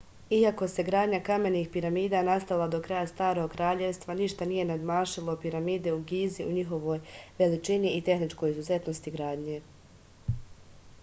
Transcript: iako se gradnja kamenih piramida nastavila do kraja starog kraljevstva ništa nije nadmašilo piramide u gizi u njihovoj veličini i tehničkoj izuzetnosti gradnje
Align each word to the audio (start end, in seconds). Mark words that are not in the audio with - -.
iako 0.35 0.67
se 0.69 0.83
gradnja 0.85 1.17
kamenih 1.25 1.67
piramida 1.75 2.21
nastavila 2.29 2.67
do 2.75 2.79
kraja 2.87 3.03
starog 3.11 3.51
kraljevstva 3.57 4.15
ništa 4.23 4.47
nije 4.53 4.65
nadmašilo 4.71 5.37
piramide 5.45 5.93
u 5.99 6.01
gizi 6.13 6.49
u 6.49 6.57
njihovoj 6.57 7.05
veličini 7.43 7.93
i 7.99 8.03
tehničkoj 8.11 8.55
izuzetnosti 8.57 9.17
gradnje 9.19 9.61